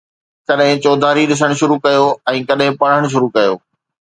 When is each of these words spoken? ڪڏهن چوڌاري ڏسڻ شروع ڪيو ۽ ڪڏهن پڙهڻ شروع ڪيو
ڪڏهن 0.47 0.77
چوڌاري 0.83 1.23
ڏسڻ 1.29 1.49
شروع 1.59 1.79
ڪيو 1.85 2.07
۽ 2.33 2.41
ڪڏهن 2.49 2.73
پڙهڻ 2.81 3.03
شروع 3.13 3.31
ڪيو 3.35 3.53